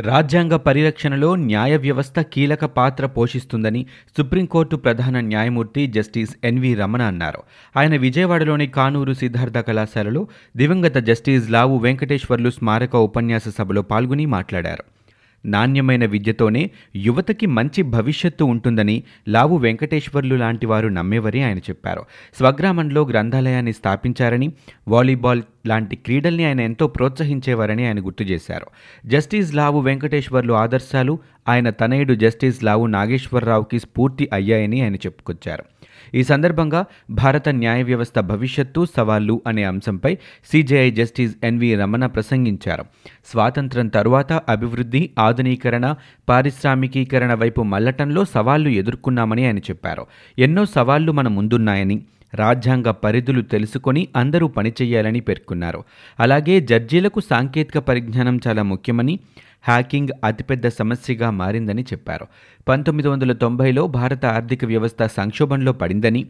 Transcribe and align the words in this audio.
రాజ్యాంగ 0.00 0.56
పరిరక్షణలో 0.56 1.34
న్యాయ 1.34 1.76
వ్యవస్థ 1.76 2.20
కీలక 2.20 2.64
పాత్ర 2.64 3.06
పోషిస్తుందని 3.06 3.86
సుప్రీంకోర్టు 4.18 4.76
ప్రధాన 4.76 5.20
న్యాయమూర్తి 5.20 5.86
జస్టిస్ 5.86 6.36
ఎన్వి 6.44 6.74
రమణ 6.74 7.02
అన్నారు. 7.02 7.38
ఆయన 7.78 7.96
విజయవాడలోని 7.96 8.66
కానూరు 8.66 9.12
సిద్ధార్థ 9.12 9.58
కళాశాలలో 9.58 10.26
దివంగత 10.56 10.96
జస్టిస్ 10.98 11.50
లావు 11.50 11.78
వెంకటేశ్వర్లు 11.78 12.50
స్మారక 12.50 12.96
ఉపన్యాస 12.96 13.48
సభలో 13.58 13.82
పాల్గొని 13.82 14.26
మాట్లాడారు. 14.26 14.99
నాణ్యమైన 15.46 16.06
విద్యతోనే 16.06 16.70
యువతకి 16.96 17.46
మంచి 17.46 17.82
భవిష్యత్తు 17.82 18.44
ఉంటుందని 18.44 19.02
లావు 19.28 19.56
వెంకటేశ్వర్లు 19.56 20.34
లాంటి 20.34 20.66
వారు 20.66 20.88
నమ్మేవని 20.88 21.42
ఆయన 21.42 21.58
చెప్పారు. 21.58 22.04
స్వగ్రామంలో 22.34 23.04
గ్రంథాలయాన్ని 23.04 23.72
స్థాపించారని 23.72 24.52
వాలీబాల్ 24.88 25.42
లాంటి 25.66 25.96
క్రీడల్ని 25.96 26.44
ఆయన 26.44 26.60
ఎంతో 26.60 26.86
ప్రోత్సహించేవారని 26.86 27.86
ఆయన 27.86 28.06
గుర్తు 28.06 28.22
చేశారు. 28.22 28.66
జస్టిస్ 29.06 29.54
లావు 29.54 29.80
వెంకటేశ్వర్లు 29.80 30.52
ఆదర్శాలు 30.52 31.18
ఆయన 31.48 31.70
తనయుడు 31.70 32.14
జస్టిస్ 32.14 32.64
లావు 32.64 32.86
నాగేశ్వరరావుకి 32.86 33.78
స్ఫూర్తి 33.78 34.28
అయ్యాయని 34.32 34.82
ఆయన 34.82 34.94
చెప్పుకొచ్చారు. 34.94 35.64
ఈ 36.14 36.22
సందర్భంగా 36.22 36.84
భారత 37.10 37.48
న్యాయ 37.48 37.82
వ్యవస్థ 37.82 38.18
భవిష్యత్తు 38.18 38.86
సవాళ్ళు 38.96 39.42
అనే 39.46 39.62
అంశంపై 39.64 40.14
సిజేఐ 40.52 40.90
జస్టిస్ 40.90 41.36
ఎన్వి 41.44 41.74
రమణ 41.74 42.06
ప్రసంగించారు. 42.06 42.84
స్వాతంత్రం 43.26 43.88
తరువాత 43.88 44.32
అభివృద్ధి 44.32 45.10
ఆధునీకరణ 45.18 45.94
పారిశ్రామికీకరణ 46.28 47.34
వైపు 47.34 47.62
మల్లటంలో 47.62 48.24
సవాళ్ళు 48.24 48.68
ఎదుర్కొన్నామని 48.68 49.46
ఆయన 49.46 49.58
చెప్పారు. 49.58 50.06
ఎన్నో 50.38 50.66
సవాళ్ళు 50.66 51.12
మన 51.12 51.28
ముందున్నాయని 51.28 52.02
రాజ్యాంగ 52.34 52.90
పరిధులు 52.90 53.42
తెలుసుకొని 53.42 54.08
అందరూ 54.16 54.48
పనిచేయాలని 54.48 55.20
పేర్కొన్నారు. 55.20 55.84
అలాగే 56.20 56.60
జడ్జీలకు 56.60 57.20
సాంకేతిక 57.20 57.78
పరిజ్ఞానం 57.78 58.40
చాలా 58.48 58.62
ముఖ్యమని 58.62 59.18
హ్యాకింగ్ 59.62 60.08
అతిపెద్ద 60.24 60.68
సమస్యగా 60.68 61.30
మారిందని 61.30 61.82
చెప్పారు. 61.82 62.26
పంతొమ్మిది 62.68 63.08
వందల 63.08 63.32
తొంభైలో 63.32 63.86
భారత 63.86 64.26
ఆర్థిక 64.26 64.64
వ్యవస్థ 64.64 65.04
సంక్షోభంలో 65.04 65.72
పడిందని 65.72 66.26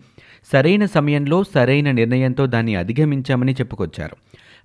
సరైన 0.53 0.85
సమయంలో 0.85 1.45
సరైన 1.55 1.91
నిర్ణయంతో 1.91 2.47
దాన్ని 2.47 2.75
అధిగమించామని 2.75 3.53
చెప్పుకొచ్చారు. 3.53 4.17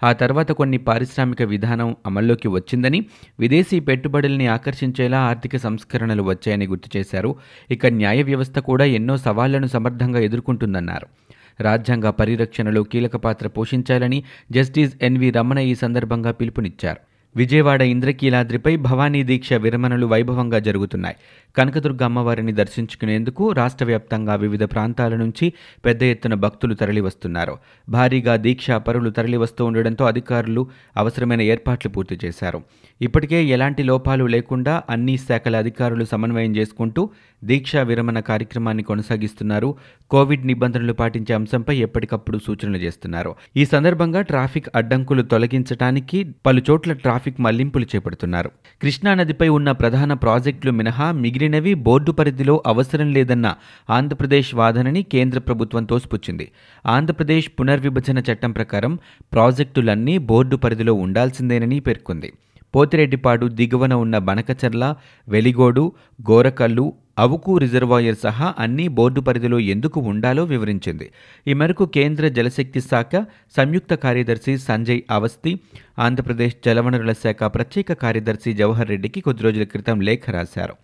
ఆ 0.03 0.13
తర్వాత 0.13 0.51
కొన్ని 0.51 0.77
పారిశ్రామిక 0.77 1.41
విధానం 1.41 1.95
అమల్లోకి 2.05 2.47
వచ్చిందని 2.47 3.05
విదేశీ 3.39 3.79
పెట్టుబడుల్ని 3.79 4.47
ఆకర్షించేలా 4.47 5.19
ఆర్థిక 5.19 5.57
సంస్కరణలు 5.57 6.23
వచ్చాయని 6.23 6.67
గుర్తు 6.67 6.97
చేశారు. 6.97 7.35
ఇక 7.71 7.85
న్యాయ 7.85 8.23
వ్యవస్థ 8.23 8.59
కూడా 8.59 8.85
ఎన్నో 8.85 9.17
సవాళ్ళను 9.17 9.67
సమర్థంగా 9.67 10.19
ఎదుర్కొంటుందన్నారు. 10.19 11.07
రాజ్యాంగ 11.63 12.09
పరిరక్షణలో 12.09 12.83
కీలక 12.83 13.15
పాత్ర 13.15 13.47
పోషించాలని 13.47 14.23
జస్టిస్ 14.51 14.93
ఎన్వి 15.01 15.29
రమణ 15.29 15.59
ఈ 15.59 15.75
సందర్భంగా 15.75 16.31
పిలుపునిచ్చారు. 16.31 17.14
విజయవాడ 17.35 17.81
ఇంద్రకీలాద్రిపై 17.81 18.75
భవానీ 18.75 19.23
దీక్ష 19.23 19.53
విరమణలు 19.53 20.05
వైభవంగా 20.05 20.59
జరుగుతున్నాయి. 20.59 21.15
కనకదుర్గ 21.57 22.03
అమ్మవారిని 22.03 22.51
దర్శించుకునేందుకు 22.51 23.51
రాష్ట్ర 23.51 23.85
వ్యాప్తంగా 23.85 24.35
వివిధ 24.35 24.63
ప్రాంతాల 24.63 25.15
నుంచి 25.15 25.53
పెద్ద 25.85 26.03
ఎత్తున 26.03 26.33
భక్తులు 26.33 26.73
తరలివస్తున్నారు. 26.73 27.57
భారీగా 27.89 28.35
దీక్షా 28.35 28.77
పరులు 28.77 29.09
తరలివస్తూ 29.09 29.65
ఉండడంతో 29.65 30.05
అధికారులు 30.05 30.67
అవసరమైన 30.97 31.41
ఏర్పాట్లు 31.41 31.91
పూర్తి 31.91 32.19
చేశారు. 32.25 32.61
ఇప్పటికే 33.01 33.43
ఎలాంటి 33.45 33.83
లోపాలు 33.83 34.25
లేకుండా 34.25 34.83
అన్ని 34.89 35.17
శాఖల 35.17 35.55
అధికారులు 35.55 36.05
సమన్వయం 36.05 36.55
చేసుకుంటూ 36.55 37.09
దీక్షా 37.43 37.81
విరమణ 37.81 38.19
కార్యక్రమాన్ని 38.19 38.83
కొనసాగిస్తున్నారు. 38.83 39.75
కోవిడ్ 40.09 40.47
నిబంధనలు 40.47 40.93
పాటించే 40.93 41.35
అంశంపై 41.35 41.77
ఎప్పటికప్పుడు 41.77 42.37
సూచనలు 42.37 42.77
చేస్తున్నారు. 42.77 43.35
ఈ 43.57 43.65
సందర్భంగా 43.65 44.21
ట్రాఫిక్ 44.21 44.69
అడ్డంకులు 44.75 45.21
తొలగించడానికి 45.21 46.33
పలు 46.45 46.61
చోట్ల 46.69 46.93
ట్రాఫిక్ 46.93 47.24
మళ్ళింపులు 47.39 47.85
చేపడుతున్నారు. 47.85 48.51
కృష్ణానదిపై 48.81 49.47
ఉన్న 49.47 49.71
ప్రధాన 49.71 50.13
ప్రాజెక్టులు 50.13 50.71
మినహా 50.71 51.11
మిగిలినవి 51.11 51.73
బోర్డు 51.73 52.11
పరిధిలో 52.11 52.63
అవసరం 52.67 53.13
లేదన్న 53.13 53.55
ఆంధ్రప్రదేశ్ 53.89 54.55
వాదనని 54.55 55.03
కేంద్ర 55.03 55.39
ప్రభుత్వం 55.39 55.83
తోసిపుచ్చింది. 55.83 56.51
ఆంధ్రప్రదేశ్ 56.85 57.51
పునర్విభజన 57.59 58.23
చట్టం 58.31 58.51
ప్రకారం 58.51 58.99
ప్రాజెక్టులన్నీ 59.33 60.17
బోర్డు 60.17 60.55
పరిధిలో 60.55 60.93
ఉండాల్సిందేనని 60.93 61.79
పేర్కొంది. 61.79 62.33
పోతిరెడ్డిపాడు 62.75 63.45
దిగువన 63.45 63.93
ఉన్న 63.93 64.17
బనకచర్ల 64.17 64.95
వెలిగోడు 65.27 65.91
గోరకల్లు 66.31 66.93
అవుకు 67.17 67.57
రిజర్వాయర్ 67.57 68.15
సహా 68.15 68.55
అన్ని 68.59 68.87
బోర్డు 68.87 69.21
పరిధిలో 69.21 69.59
ఎందుకు 69.59 69.99
ఉండాలో 69.99 70.43
వివరించింది. 70.43 71.11
ఈ 71.47 71.53
మేరకు 71.53 71.85
కేంద్ర 71.85 72.27
జలశక్తి 72.27 72.81
శాఖ 72.81 73.25
సంయుక్త 73.57 73.93
కార్యదర్శి 73.93 74.57
సంజయ్ 74.57 75.01
అవస్థి 75.11 75.59
ఆంధ్రప్రదేశ్ 75.99 76.55
జలవనరుల 76.65 77.13
శాఖ 77.13 77.43
ప్రత్యేక 77.43 77.93
కార్యదర్శి 77.93 78.53
జవహర్ 78.53 78.89
రెడ్డికి 78.89 79.21
కొద్ది 79.21 79.43
రోజుల 79.43 79.63
క్రితం 79.63 80.01
లేఖ 80.01 80.29
రాశారు. 80.29 80.75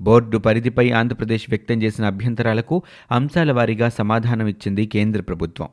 బోర్డు 0.00 0.38
పరిధిపై 0.38 0.90
ఆంధ్రప్రదేశ్ 0.90 1.46
వ్యక్తం 1.50 1.82
చేసిన 1.82 2.04
అభ్యంతరాలకు 2.04 2.82
అంశాల 3.12 3.52
వారీగా 3.52 3.88
సమాధానం 3.88 4.46
ఇచ్చింది 4.46 4.86
కేంద్ర 4.86 5.22
ప్రభుత్వం. 5.22 5.68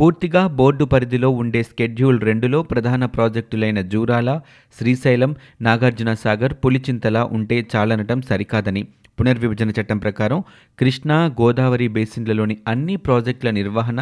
పూర్తిగా 0.00 0.46
బోర్డు 0.46 0.84
పరిధిలో 0.84 1.30
ఉండే 1.30 1.62
స్కెడ్యూల్ 1.62 2.20
రెండులో 2.20 2.62
ప్రధాన 2.62 3.04
ప్రాజెక్టులైన 3.06 3.80
జూరాల 3.80 4.40
శ్రీశైలం 4.78 5.36
నాగార్జున 5.62 6.14
సాగర్ 6.14 6.54
పులిచింతల 6.64 7.18
ఉంటే 7.32 7.66
చాలనటం 7.76 8.22
సరికాదని. 8.22 8.82
పునర్విభజన 9.20 9.70
చట్టం 9.70 9.98
ప్రకారం 9.98 10.40
కృష్ణా 10.78 11.18
గోదావరి 11.40 11.88
బేసిన్లలోని 11.88 12.56
అన్ని 12.68 12.96
ప్రాజెక్టుల 12.96 13.50
నిర్వహణ 13.50 14.00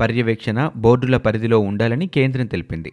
పర్యవేక్షణ 0.00 0.70
బోర్డుల 0.76 1.16
పరిధిలో 1.16 1.58
ఉండాలని 1.58 2.06
కేంద్రం 2.06 2.46
తెలిపింది. 2.46 2.92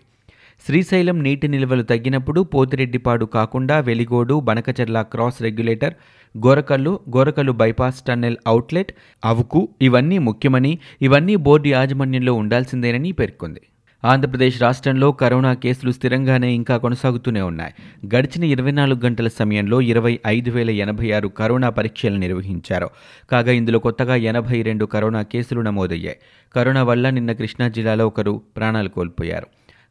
శ్రీశైలం 0.65 1.23
నీటి 1.23 1.47
నిల్వలు 1.47 1.83
తగ్గినప్పుడు 1.83 2.41
పోతిరెడ్డిపాడు 2.41 3.25
కాకుండా 3.25 3.79
Veligodu 3.79 4.39
Banakacherla 4.39 5.01
cross 5.01 5.41
regulator 5.41 5.93
Gorakallu 6.37 6.99
Gorakallu 7.17 7.51
bypass 7.51 8.01
tunnel 8.01 8.37
outlet 8.47 8.91
Avuku 9.25 9.69
ఇవన్నీ 9.81 10.17
ముఖ్యమని 10.17 10.79
ఇవన్నీ 11.01 11.35
బోర్డు 11.35 11.67
యాజమాన్యంలో 11.67 12.33
ఉండాల్సిందేనని 12.33 13.11
పేర్కొంది. 13.11 13.61
ఆంధ్రప్రదేశ్ 14.05 14.61
రాష్ట్రంలో 14.61 15.11
కరోనా 15.11 15.53
కేసులు 15.53 15.91
స్థిరంగానే 15.91 16.53
ఇంకా 16.53 16.77
కొనసాగుతూనే 16.77 17.41
ఉన్నాయి. 17.41 17.73
గడిచిన 18.15 18.43
ఇరవై 18.43 18.71
నాలుగు 18.71 19.05
గంటల 19.05 19.27
సమయంలో 19.27 19.81
ఇరవై 19.81 20.19
ఐదు 20.27 20.51
వేల 20.51 20.69
ఎనభై 20.69 21.11
ఆరు 21.11 21.27
కరోనా 21.27 21.69
పరీక్షలు 21.69 22.15
నిర్వహించారు. 22.15 22.89
కాగా 23.31 23.51
ఇందులో 23.51 23.79
కొత్తగా 23.79 24.15
ఎనభై 24.15 24.61
రెండు 24.61 24.85
కరోనా 24.85 25.21
కేసులు 25.21 25.61
నమోదయ్యాయి. 25.61 26.17
కరోనా 26.55 26.83
వల్ల 26.83 27.09
నిన్న 27.09 27.31
కృష్ణా 27.31 27.67
జిల్లాలో 27.67 28.07
ఒకరు 28.07 28.41
ప్రాణాలు 28.57 28.89
కోల్పోయారు. 28.89 29.47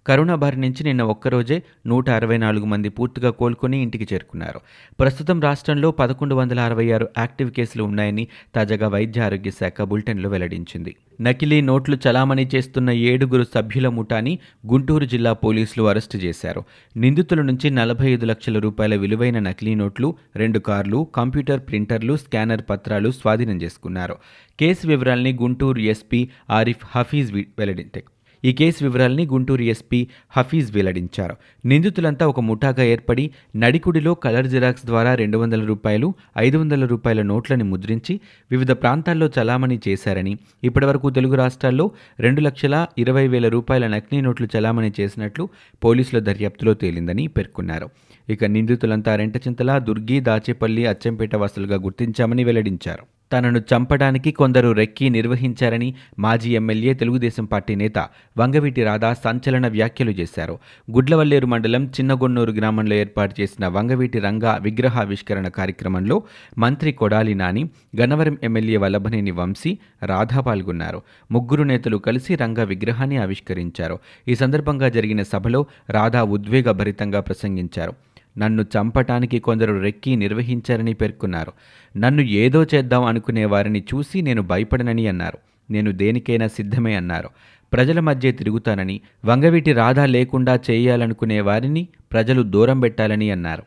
కరోనా 0.06 0.34
బారి 0.34 0.60
నుంచి 0.60 0.84
నిన్న 0.84 1.02
ఒక్కరోజే 1.02 1.62
నూట 1.86 2.10
అరవై 2.10 2.36
నాలుగు 2.36 2.64
మంది 2.64 2.88
పూర్తిగా 2.88 3.30
కోలుకొని 3.30 3.82
ఇంటికి 3.82 4.14
చేరుకున్నారు. 4.14 4.60
ప్రస్తుతం 5.00 5.40
రాష్ట్రంలో 5.40 5.90
పదకొండు 5.90 6.34
వందల 6.34 6.60
అరవై 6.60 6.90
ఆరు 6.90 7.08
యాక్టివ్ 7.18 7.50
కేసులు 7.50 7.84
ఉన్నాయని 7.84 8.28
తాజాగా 8.54 8.88
వైద్య 8.88 9.20
ఆరోగ్య 9.20 9.50
శాఖ 9.50 9.82
బులెటిన్లో 9.82 10.30
వెల్లడించింది. 10.30 10.96
నకిలీ 11.20 11.60
నోట్లు 11.60 11.98
చలామణి 12.08 12.48
చేస్తున్న 12.54 12.90
ఏడుగురు 12.90 13.44
సభ్యుల 13.54 13.88
ముఠాని 13.88 14.38
గుంటూరు 14.66 15.04
జిల్లా 15.04 15.32
పోలీసులు 15.32 15.84
అరెస్టు 15.84 16.16
చేశారు. 16.16 16.64
నిందితుల 16.96 17.42
నుంచి 17.42 17.70
నలభై 17.70 18.10
ఐదు 18.10 18.26
లక్షల 18.26 18.58
రూపాయల 18.58 18.94
విలువైన 18.94 19.38
నకిలీ 19.38 19.74
నోట్లు 19.74 20.16
రెండు 20.36 20.58
కార్లు 20.58 21.08
కంప్యూటర్ 21.14 21.60
ప్రింటర్లు 21.60 22.16
స్కానర్ 22.16 22.62
పత్రాలు 22.70 23.10
స్వాధీనం 23.10 23.62
చేసుకున్నారు. 23.62 24.16
కేసు 24.60 24.86
వివరాల్ని 24.86 25.32
గుంటూరు 25.32 25.78
ఎస్పీ 25.78 26.28
ఆరిఫ్ 26.50 26.98
హఫీజ్ 26.98 27.32
వెల్లడించారు. 27.32 28.11
ఈ 28.44 28.52
కేసు 28.52 28.84
వివరాల్ని 28.84 29.26
గుంటూరు 29.26 29.62
ఎస్పీ 29.62 30.08
హఫీజ్ 30.30 30.74
వెల్లడించారు. 30.74 31.36
నిందితులంతా 31.64 32.26
ఒక 32.26 32.40
ముఠాగా 32.40 32.82
ఏర్పడి 32.82 33.30
నడికుడిలో 33.56 34.14
కలర్ 34.14 34.46
జిరాక్స్ 34.46 34.86
ద్వారా 34.86 35.14
రెండు 35.14 35.38
వందల 35.38 35.64
రూపాయలు 35.64 36.14
ఐదు 36.38 36.58
వందల 36.58 36.86
రూపాయల 36.86 37.22
నోట్లని 37.22 37.64
ముద్రించి 37.64 38.20
వివిధ 38.50 38.72
ప్రాంతాల్లో 38.72 39.30
చలామణి 39.38 39.78
చేశారని 39.88 40.36
ఇప్పటివరకు 40.64 41.10
తెలుగు 41.10 41.34
రాష్ట్రాల్లో 41.34 41.90
రెండు 42.20 42.40
లక్షల 42.40 42.86
ఇరవై 42.98 43.28
వేల 43.28 43.48
రూపాయల 43.48 43.86
నకిలీ 43.86 44.20
నోట్లు 44.20 44.48
చలామణి 44.56 44.92
చేసినట్లు 45.00 45.48
పోలీసుల 45.84 46.18
దర్యాప్తులో 46.18 46.74
తేలిందని 46.74 47.26
పేర్కొన్నారు. 47.26 47.90
ఇక 48.28 48.44
నిందితులంతా 48.44 49.16
రెంటచింతల 49.16 49.78
దుర్గి 49.78 50.20
దాచేపల్లి 50.20 50.86
అచ్చంపేట 50.86 51.36
వాసులుగా 51.36 51.76
గుర్తించామని 51.76 52.44
వెల్లడించారు. 52.44 53.21
తనను 53.32 53.58
చంపడానికి 53.58 54.30
కొందరు 54.30 54.72
రెక్కి 54.72 55.10
నిర్వహించారని 55.10 55.94
మాజీ 56.18 56.56
ఎమ్మెల్యే 56.56 56.94
తెలుగుదేశం 56.94 57.44
పార్టీ 57.44 57.74
నేత 57.74 57.98
వంగవీటి 58.38 58.84
రాధా 58.84 59.12
సంచలన 59.12 59.68
వ్యాఖ్యలు 59.68 60.10
చేశారు. 60.10 60.58
గుడ్లవల్లేరు 60.90 61.46
మండలం 61.46 61.86
చిన్నగొన్నూరు 61.86 62.52
గ్రామంలో 62.52 62.96
ఏర్పాటు 62.96 63.40
చేసిన 63.40 63.66
వంగవీటి 63.66 64.18
రంగా 64.18 64.58
విగ్రహావిష్కరణ 64.62 65.48
కార్యక్రమంలో 65.48 66.22
మంత్రి 66.58 66.92
కొడాలి 66.92 67.34
నాని 67.34 67.64
గన్నవరం 68.00 68.38
ఎమ్మెల్యే 68.42 68.76
వల్లభనేని 68.76 69.30
వంశీ 69.30 69.78
రాధా 70.04 70.40
పాల్గొన్నారు. 70.40 71.02
ముగ్గురు 71.30 71.62
నేతలు 71.62 71.96
కలిసి 71.96 72.34
రంగ 72.34 72.62
విగ్రహాన్ని 72.62 73.16
ఆవిష్కరించారు. 73.16 73.98
ఈ 74.28 74.34
సందర్భంగా 74.34 74.88
జరిగిన 74.88 75.22
సభలో 75.22 75.66
రాధా 75.90 76.22
ఉద్వేగభరితంగా 76.22 77.20
ప్రసంగించారు. 77.20 77.92
నన్ను 78.38 78.62
చంపటానికి 78.62 79.38
కొందరు 79.38 79.80
రెక్కి 79.80 80.16
నిర్వహించారని 80.16 80.94
పేర్కొన్నారు. 80.94 81.52
నన్ను 81.96 82.22
ఏదో 82.22 82.64
చేద్దాం 82.64 83.04
అనుకునే 83.04 83.44
వారిని 83.44 83.84
చూసి 83.94 84.22
నేను 84.22 84.42
భయపడనని 84.42 85.06
అన్నారు. 85.06 85.38
నేను 85.70 85.92
దేనికైనా 85.92 86.46
సిద్ధమే 86.46 86.94
అన్నారు. 86.94 87.30
ప్రజల 87.72 88.00
మధ్య 88.00 88.32
తిరుగుతానని 88.32 89.00
వంగవీటి 89.24 89.72
రాధా 89.72 90.06
లేకుండా 90.06 90.60
చేయాలనుకునే 90.70 91.40
వారిని 91.40 91.88
ప్రజలు 92.12 92.42
దూరం 92.42 92.80
పెట్టాలని 92.80 93.30
అన్నారు. 93.30 93.62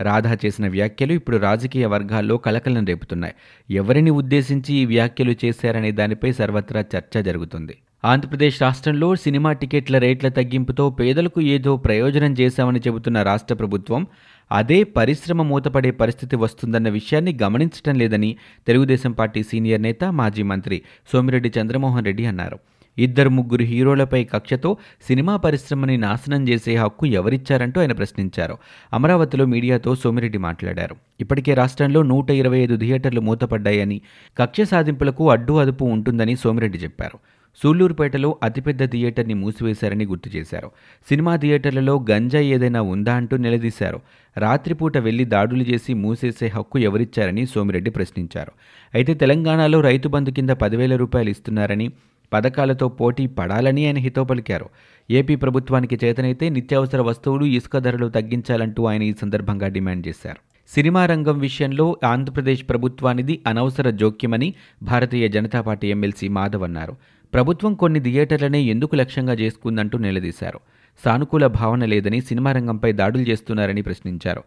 రాధా 0.00 0.38
చేసిన 0.46 0.68
వ్యాఖ్యలు 0.68 1.12
ఇప్పుడు 1.12 1.36
రాజకీయ 1.36 1.86
వర్గాల్లో 1.86 2.36
కలకలం 2.36 2.84
రేపుతున్నాయి. 2.84 3.34
ఎవరిని 3.70 4.10
ఉద్దేశించి 4.10 4.74
ఈ 4.74 4.84
వ్యాఖ్యలు 4.84 5.34
చేశారనే 5.44 5.90
దానిపై 5.90 6.32
సర్వత్రా 6.32 6.80
చర్చ 6.80 7.22
జరుగుతుంది. 7.22 7.76
ఆంధ్రప్రదేశ్ 8.04 8.62
రాష్ట్రంలో 8.62 9.16
సినిమా 9.16 9.52
టికెట్ల 9.52 9.98
రేట్ల 9.98 10.28
తగ్గింపుతో 10.28 10.90
పేదలకు 10.90 11.40
ఏదో 11.40 11.76
ప్రయోజనం 11.76 12.32
చేశామని 12.32 12.80
చెబుతున్న 12.80 13.22
రాష్ట్ర 13.22 13.54
ప్రభుత్వం 13.54 14.06
అదే 14.52 14.84
పరిశ్రమ 14.84 15.42
మూతపడే 15.42 15.90
పరిస్థితి 15.90 16.36
వస్తుందన్న 16.36 16.88
విషయాన్ని 16.88 17.38
గమనించడం 17.42 17.96
లేదని 17.98 18.36
తెలుగుదేశం 18.66 19.12
పార్టీ 19.12 19.42
సీనియర్ 19.42 19.82
నేత 19.82 20.04
మాజీ 20.04 20.42
మంత్రి 20.42 20.82
సోమిరెడ్డి 21.12 21.52
చంద్రమోహన్ 21.60 22.04
రెడ్డి 22.04 22.26
అన్నారు. 22.26 22.58
ఇద్దరు 22.98 23.28
ముగ్గురు 23.28 23.62
హీరోలపై 23.62 24.24
కక్షతో 24.24 24.76
సినిమా 25.08 25.36
పరిశ్రమని 25.36 25.96
నాశనం 25.96 26.48
చేసే 26.48 26.76
హక్కు 26.76 27.06
ఎవరిచ్చారంటూ 27.06 27.80
ఆయన 27.80 27.92
ప్రశ్నించారు. 27.92 28.58
అమరావతిలో 28.92 29.46
మీడియాతో 29.46 29.94
సోమిరెడ్డి 29.94 30.38
మాట్లాడారు. 30.38 30.96
ఇప్పటికే 31.20 31.54
రాష్ట్రంలో 31.54 32.02
నూట 32.02 32.30
ఇరవై 32.30 32.58
ఐదు 32.58 32.76
థియేటర్లు 32.76 33.20
మూతపడ్డాయని 33.20 34.00
కక్ష 34.38 34.60
సాధింపులకు 34.60 35.30
అడ్డు 35.30 35.52
అదుపు 35.52 35.84
ఉంటుందని 35.84 36.36
సోమిరెడ్డి 36.36 36.78
చెప్పారు. 36.78 37.18
సూళ్ళూరుపేటలో 37.62 38.38
అతిపెద్ద 38.42 38.90
థియేటర్ని 38.90 39.34
మూసివేశారని 39.34 40.06
గుర్తు 40.06 40.36
చేశారు. 40.36 40.70
సినిమా 41.08 41.36
థియేటర్లలో 41.36 42.04
గంజాయి 42.10 42.48
ఏదైనా 42.48 42.82
ఉందా 42.82 43.14
అంటూ 43.14 43.36
నిలదీశారు. 43.36 44.00
రాత్రిపూట 44.36 44.98
వెళ్ళి 44.98 45.24
దాడులు 45.24 45.62
చేసి 45.62 45.94
మూసేసే 45.94 46.46
హక్కు 46.46 46.78
ఎవరిచ్చారని 46.78 47.46
సోమిరెడ్డి 47.46 47.90
ప్రశ్నించారు. 47.90 48.52
అయితే 48.94 49.14
తెలంగాణలో 49.14 49.80
రైతు 49.80 50.08
బంధు 50.08 50.30
కింద 50.30 50.50
పదివేల 50.50 50.96
రూపాయలు 50.96 51.30
ఇస్తున్నారని 51.30 51.90
పథకాలతో 52.32 52.88
పోటీ 52.88 53.26
పడాలని 53.26 53.86
ఆయన 53.86 53.98
హితో 53.98 54.24
పలికారు. 54.24 54.66
ఏపీ 55.10 55.36
ప్రభుత్వానికి 55.36 55.98
చేతనైతే 56.04 56.48
నిత్యావసర 56.48 57.00
వస్తువులు 57.00 57.44
ఇసుక 57.44 57.78
ధరలు 57.78 58.08
తగ్గించాలంటూ 58.08 58.84
ఆయన 58.84 59.02
ఈ 59.02 59.14
సందర్భంగా 59.22 59.68
డిమాండ్ 59.68 60.08
చేశారు. 60.08 60.36
సినిమా 60.74 61.06
రంగం 61.06 61.38
విషయంలో 61.38 61.96
ఆంధ్రప్రదేశ్ 62.04 62.68
ప్రభుత్వానిది 62.68 63.42
అనవసర 63.46 63.90
జోక్యమని 63.90 64.54
భారతీయ 64.82 65.28
జనతా 65.28 65.60
పార్టీ 65.60 65.88
ఎమ్మెల్సీ 65.88 66.28
మాధవ్ 66.28 66.62
అన్నారు. 66.62 66.96
ప్రభుత్వం 67.34 67.74
కొన్ని 67.74 68.00
థియేటర్లనే 68.00 68.62
ఎందుకు 68.62 68.96
లక్ష్యంగా 68.96 69.32
చేసుకుందంటూ 69.32 69.98
నిలదీశారు. 69.98 70.60
సానుకూల 71.04 71.46
భావన 71.46 71.84
లేదని 71.84 72.20
సినిమా 72.20 72.52
రంగంపై 72.52 72.92
దాడులు 72.92 73.22
చేస్తున్నారని 73.22 73.82
ప్రశ్నించారు. 73.82 74.42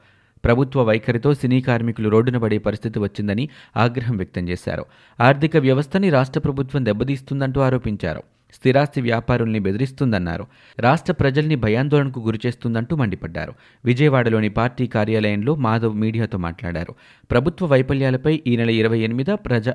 ప్రభుత్వ 0.45 0.83
వైఖరితో 0.83 1.33
సినీ 1.33 1.61
కార్మికులు 1.61 2.09
రోడ్డున 2.09 2.37
పడే 2.37 2.57
పరిస్థితి 2.57 2.99
వచ్చిందని 2.99 3.49
ఆగ్రహం 3.77 4.17
వ్యక్తం 4.17 4.49
చేశారు. 4.49 4.85
ఆర్థిక 5.21 5.57
వ్యవస్థని 5.57 6.09
రాష్ట్ర 6.09 6.39
ప్రభుత్వం 6.39 6.85
దెబ్బతీస్తుందంటూ 6.85 7.61
ఆరోపించారు. 7.61 8.23
స్థిరాస్తి 8.53 9.01
వ్యాపారుల్ని 9.01 9.59
బెదిరిస్తుందన్నారు. 9.59 10.47
రాష్ట్ర 10.79 11.13
ప్రజల్ని 11.13 11.55
భయాందోళనకు 11.55 12.19
గురిచేస్తుందంటూ 12.19 12.95
మండిపడ్డారు. 12.95 13.53
విజయవాడలోని 13.85 14.49
పార్టీ 14.49 14.87
కార్యాలయంలో 14.87 15.55
మాధవ్ 15.55 15.95
మీడియాతో 15.95 16.37
మాట్లాడారు. 16.37 16.95
ప్రభుత్వ 17.31 17.65
వైఫల్యాలపై 17.65 18.41
ఈ 18.47 18.57
నెల 18.57 18.69
ఇరవై 18.69 18.99
ఎనిమిద 18.99 19.25
ప్రజా 19.25 19.73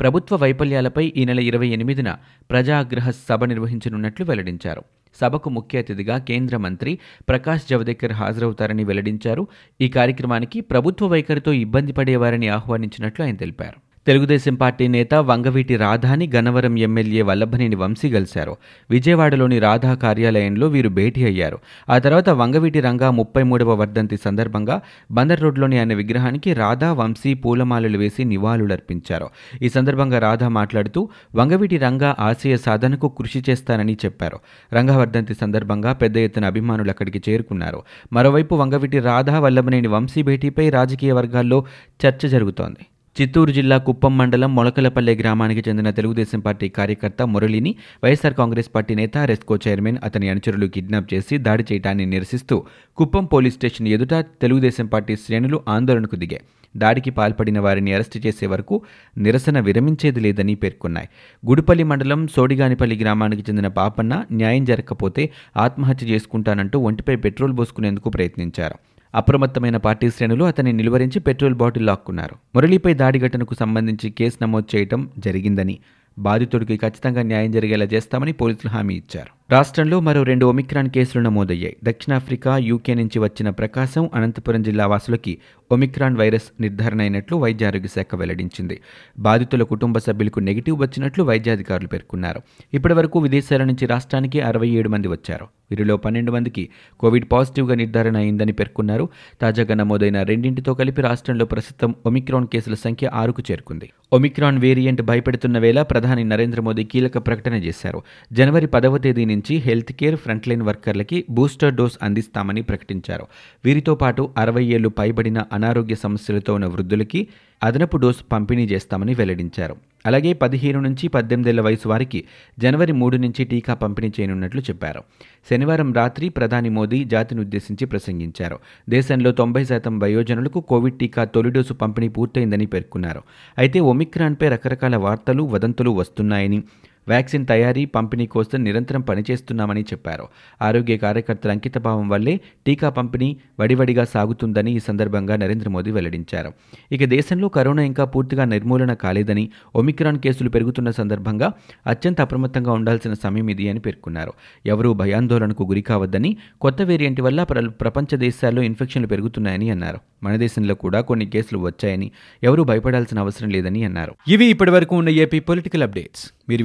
ప్రభుత్వ 0.00 0.36
వైఫల్యాలపై 0.36 1.12
ఈ 1.16 1.24
నెల 1.24 1.40
ఇరవై 1.40 1.68
ఎనిమిదిన 1.68 2.16
ప్రజాగ్రహ 2.50 3.10
సభ 3.10 3.44
నిర్వహించనున్నట్లు 3.44 4.26
వెల్లడించారు. 4.26 4.82
సభకు 5.14 5.50
ముఖ్య 5.50 5.78
అతిథిగా 5.78 6.18
కేంద్ర 6.18 6.56
మంత్రి 6.56 6.98
ప్రకాష్ 7.28 7.62
జవదేకర్ 7.70 8.12
హాజరవుతారని 8.12 8.84
వెల్లడించారు. 8.84 9.46
ఈ 9.80 9.88
కార్యక్రమానికి 9.88 10.60
ప్రభుత్వ 10.60 11.06
వైఖరితో 11.06 11.52
ఇబ్బంది 11.52 11.92
పడేవారని 11.92 12.48
ఆహ్వానించినట్లు 12.48 13.24
ఆయన 13.24 13.36
తెలిపారు. 13.36 13.91
తెలుగుదేశం 14.06 14.54
పార్టీ 14.54 14.88
నేత 14.88 15.14
వంగవీటి 15.14 15.76
రాధాని 15.76 16.30
గన్నవరం 16.34 16.78
ఎమ్మెల్యే 16.78 17.22
వల్లభనేని 17.22 17.76
వంశీ 17.76 18.10
కలిశారు. 18.10 18.56
విజయవాడలోని 18.90 19.58
రాధా 19.58 19.94
కార్యాలయంలో 19.94 20.66
వీరు 20.68 20.88
భేటీ 20.88 21.24
అయ్యారు. 21.24 21.58
ఆ 21.90 21.98
తర్వాత 21.98 22.30
వంగవీటి 22.30 22.80
రంగా 22.80 23.10
ముప్పై 23.10 23.42
మూడవ 23.42 23.74
వర్ధంతి 23.74 24.16
సందర్భంగా 24.24 24.80
బందర్ 25.10 25.40
రోడ్లోని 25.40 25.78
ఆయన 25.78 25.94
విగ్రహానికి 25.94 26.54
రాధా 26.54 26.92
వంశీ 26.92 27.34
పూలమాలలు 27.34 27.98
వేసి 27.98 28.24
నివాళులర్పించారు. 28.24 29.28
ఈ 29.62 29.68
సందర్భంగా 29.68 30.18
రాధా 30.18 30.48
మాట్లాడుతూ 30.48 31.08
వంగవీటి 31.34 31.78
రంగా 31.78 32.16
ఆశయ 32.18 32.56
సాధనకు 32.56 33.08
కృషి 33.08 33.44
చేస్తానని 33.50 33.94
చెప్పారు. 34.04 34.38
రంగవర్ధంతి 34.72 35.34
సందర్భంగా 35.34 35.92
పెద్ద 35.92 36.16
ఎత్తున 36.16 36.44
అభిమానులు 36.44 36.90
అక్కడికి 36.90 37.30
చేరుకున్నారు. 37.30 37.82
మరోవైపు 38.12 38.54
వంగవీటి 38.54 38.98
రాధా 38.98 39.40
వల్లభనేని 39.40 39.88
వంశీ 39.88 40.22
భేటీపై 40.22 40.70
రాజకీయ 40.70 41.12
వర్గాల్లో 41.12 41.64
చర్చ 42.06 42.28
జరుగుతోంది. 42.28 42.86
చిత్తూరు 43.16 43.50
జిల్లా 43.50 43.76
కుప్పం 43.78 44.12
మండలం 44.18 44.54
మొలకలపల్లె 44.54 45.14
గ్రామానికి 45.14 45.62
చెందిన 45.68 45.90
తెలుగుదేశం 45.90 46.40
పార్టీ 46.40 46.68
కార్యకర్త 46.68 47.22
మురళిని 47.22 47.72
వైఎస్ఆర్ 48.04 48.34
కాంగ్రెస్ 48.34 48.70
పార్టీ 48.74 48.94
నేత 48.94 49.16
రెస్కో 49.30 49.58
చైర్మన్ 49.64 49.98
అతని 50.04 50.28
అనుచరులు 50.28 50.66
కిడ్నాప్ 50.66 51.14
చేసి 51.14 51.38
దాడి 51.38 51.64
చేయడాన్ని 51.72 52.06
నిరసిస్తూ 52.06 52.56
కుప్పం 52.98 53.24
పోలీస్ 53.24 53.54
స్టేషన్ 53.54 53.88
ఎదుట 53.88 54.14
తెలుగుదేశం 54.42 54.86
పార్టీ 54.86 55.16
శ్రేణులు 55.16 55.60
ఆందోళనకు 55.68 56.16
దిగాయి. 56.16 56.42
దాడికి 56.76 57.10
పాల్పడిన 57.10 57.58
వారిని 57.58 57.92
అరెస్టు 57.92 58.18
చేసే 58.26 58.46
వరకు 58.46 58.82
నిరసన 59.18 59.60
విరమించేది 59.60 60.20
లేదని 60.20 60.54
పేర్కొన్నాయి. 60.54 61.08
గుడిపల్లి 61.42 61.84
మండలం 61.84 62.28
సోడిగానిపల్లి 62.36 62.96
గ్రామానికి 62.96 63.44
చెందిన 63.50 63.66
పాపన్న 63.80 64.24
న్యాయం 64.32 64.64
జరగకపోతే 64.64 65.24
ఆత్మహత్య 65.56 66.06
చేసుకుంటానంటూ 66.06 66.78
ఒంటిపై 66.78 67.16
పెట్రోల్ 67.16 67.58
పోసుకునేందుకు 67.58 68.10
ప్రయత్నించారు. 68.10 68.78
అప్రమత్తమైన 69.14 69.76
పార్టీ 69.76 70.10
శ్రేణులు 70.10 70.44
అతన్ని 70.44 70.72
నిలువరించి 70.72 71.20
పెట్రోల్ 71.20 71.54
బాటిల్ 71.54 71.86
లాక్కున్నారు. 71.86 72.36
మురళిపై 72.56 72.94
దాడి 72.94 73.18
ఘటనకు 73.18 73.54
సంబంధించి 73.54 74.10
కేసు 74.10 74.38
నమోదు 74.42 74.76
చేయడం 74.76 75.10
జరిగిందని 75.18 75.78
బాధితుడికి 76.18 76.76
ఖచ్చితంగా 76.76 77.22
న్యాయం 77.22 77.52
జరిగేలా 77.52 77.84
చేస్తామని 77.84 78.32
పోలీసులు 78.32 78.70
హామీ 78.70 78.94
ఇచ్చారు. 78.94 79.41
రాష్ట్రంలో 79.52 80.00
మరో 80.00 80.22
రెండు 80.22 80.46
ఒమిక్రాన్ 80.46 80.90
కేసులు 80.90 81.22
నమోదయ్యాయి. 81.22 81.76
దక్షిణాఫ్రికా 81.84 82.56
యూకే 82.56 82.94
నుంచి 82.94 83.18
వచ్చిన 83.18 83.50
ప్రకాశం 83.50 84.10
అనంతపురం 84.14 84.62
జిల్లా 84.62 84.86
వాసులకి 84.86 85.38
ఒమిక్రాన్ 85.72 86.16
వైరస్ 86.16 86.52
నిర్ధారణ 86.60 87.00
అయినట్లు 87.00 87.36
వైద్య 87.36 87.66
ఆరోగ్య 87.66 87.88
శాఖ 87.88 88.14
వెల్లడించింది. 88.14 88.80
బాధితుల 89.18 89.62
కుటుంబ 89.62 89.98
సభ్యులకు 89.98 90.40
నెగిటివ్ 90.40 90.78
వచ్చినట్లు 90.80 91.24
వైద్యాధికారులు 91.24 91.88
పేర్కొన్నారు. 91.88 92.42
ఇప్పటి 92.74 92.94
వరకు 92.94 93.18
విదేశాల 93.18 93.64
నుంచి 93.64 93.86
రాష్ట్రానికి 93.86 94.40
అరవై 94.40 94.68
ఏడు 94.68 94.88
మంది 94.88 95.08
వచ్చారు. 95.08 95.46
వీరిలో 95.70 95.96
పన్నెండు 95.96 96.32
మందికి 96.32 96.68
కోవిడ్ 97.00 97.26
పాజిటివ్గా 97.32 97.74
నిర్ధారణ 97.74 98.16
అయిందని 98.16 98.52
పేర్కొన్నారు. 98.52 99.08
తాజాగా 99.42 99.74
నమోదైన 99.74 100.22
రెండింటితో 100.22 100.74
కలిపి 100.74 101.02
రాష్ట్రంలో 101.02 101.44
ప్రస్తుతం 101.44 101.94
ఒమిక్రాన్ 102.06 102.46
కేసుల 102.46 102.74
సంఖ్య 102.74 103.10
ఆరుకు 103.14 103.42
చేరుకుంది. 103.50 103.88
ఒమిక్రాన్ 104.12 104.58
వేరియంట్ 104.58 105.02
భయపెడుతున్న 105.02 105.58
వేళ 105.58 105.82
ప్రధాని 105.92 106.24
నరేంద్ర 106.24 106.60
మోదీ 106.60 106.84
కీలక 106.84 107.18
ప్రకటన 107.26 107.54
చేశారు. 107.54 108.02
జనవరి 108.32 108.66
పదవ 108.66 108.98
తేదీ 108.98 109.24
నుంచి 109.24 109.41
హెల్త్ 109.50 109.92
కేర్ 109.92 110.16
ఫ్రంట్లైన్ 110.16 110.62
వర్కర్లకి 110.62 111.24
బూస్టర్ 111.30 111.74
డోస్ 111.74 111.98
అందిస్తామని 112.02 112.62
ప్రకటించారు. 112.62 113.26
వీరితో 113.64 113.94
పాటు 113.94 114.30
అరవై 114.38 114.64
ఏళ్ళు 114.64 114.88
పైబడిన 114.88 115.44
అనారోగ్య 115.52 115.94
సమస్యలతో 115.94 116.54
ఉన్న 116.54 116.66
వృద్ధులకి 116.66 117.28
అదనపు 117.62 117.96
డోసు 117.96 118.24
పంపిణీ 118.32 118.64
చేస్తామని 118.64 119.14
వెల్లడించారు. 119.14 119.76
అలాగే 120.06 120.32
పదిహేను 120.32 120.80
నుంచి 120.80 121.08
పద్దెనిమిదేళ్ళ 121.08 121.60
వయసు 121.60 121.88
వారికి 121.88 122.24
జనవరి 122.58 122.92
మూడు 122.92 123.16
నుంచి 123.16 123.44
టీకా 123.44 123.74
పంపిణీ 123.74 124.08
చేయనున్నట్లు 124.08 124.60
చెప్పారు. 124.60 125.02
శనివారం 125.50 125.92
రాత్రి 125.92 126.28
ప్రధాని 126.28 126.68
మోదీ 126.68 127.04
జాతిని 127.04 127.40
ఉద్దేశించి 127.40 127.86
ప్రసంగించారు. 127.86 128.58
దేశంలో 128.88 129.32
తొంభై 129.32 129.64
శాతం 129.64 129.98
వయోజనులకు 129.98 130.60
కోవిడ్ 130.60 130.98
టీకా 130.98 131.24
తొలి 131.24 131.50
డోసు 131.50 131.72
పంపిణీ 131.72 132.08
పూర్తయిందని 132.08 132.66
పేర్కొన్నారు. 132.66 133.22
అయితే 133.58 133.80
ఒమిక్రాన్పై 133.80 134.48
రకరకాల 134.48 134.96
వార్తలు 134.96 135.42
వదంతులు 135.42 135.90
వస్తున్నాయని 135.90 136.62
వ్యాక్సిన్ 137.08 137.46
తయారీ 137.46 137.84
పంపిణీ 137.84 138.26
కోసం 138.26 138.64
నిరంతరం 138.64 139.00
పనిచేస్తున్నామని 139.00 139.82
చెప్పారు. 139.82 140.28
ఆరోగ్య 140.62 140.96
కార్యకర్తల 140.96 141.50
అంకితభావం 141.50 142.08
వల్లే 142.08 142.40
టీకా 142.66 142.88
పంపిణీ 142.88 143.36
వడివడిగా 143.60 144.04
సాగుతుందని 144.04 144.72
ఈ 144.72 144.78
సందర్భంగా 144.78 145.36
నరేంద్ర 145.36 145.68
మోదీ 145.68 145.90
వెల్లడించారు. 145.90 146.52
ఇక 146.92 147.04
దేశంలో 147.04 147.48
కరోనా 147.48 147.82
ఇంకా 147.82 148.04
పూర్తిగా 148.04 148.44
నిర్మూలన 148.44 148.92
కాలేదని 148.92 149.50
ఒమిక్రాన్ 149.76 150.18
కేసులు 150.18 150.50
పెరుగుతున్న 150.50 150.90
సందర్భంగా 150.90 151.52
అత్యంత 151.86 152.20
అప్రమత్తంగా 152.20 152.72
ఉండాల్సిన 152.72 153.14
సమయం 153.14 153.48
ఇది 153.48 153.68
అని 153.68 153.80
పేర్కొన్నారు. 153.80 154.32
ఎవరూ 154.66 154.92
భయాందోళనకు 154.92 155.62
గురి 155.62 155.82
కావద్దని 155.82 156.36
కొత్త 156.60 156.82
వేరియంట్ 156.82 157.20
వల్ల 157.20 157.42
ప్ర- 157.42 157.68
ప్రపంచ 157.68 158.16
దేశాల్లో 158.16 158.62
ఇన్ఫెక్షన్లు 158.62 159.08
పెరుగుతున్నాయని 159.08 159.70
అన్నారు. 159.70 159.98
మన 160.22 160.36
దేశంలో 160.36 160.74
కూడా 160.74 161.00
కొన్ని 161.00 161.26
కేసులు 161.26 161.58
వచ్చాయని 161.58 162.10
ఎవరూ 162.44 162.64
భయపడాల్సిన 162.64 163.18
అవసరం 163.18 163.50
లేదని 163.50 163.84
అన్నారు. 163.84 164.14
ఇవి 164.28 164.46
ఇప్పటివరకు 164.46 164.96
ఉన్న 164.96 165.08
ఏపీ 165.08 165.40
పొలిటికల్ 165.40 165.82
అప్డేట్స్. 165.82 166.30
మీరు 166.48 166.64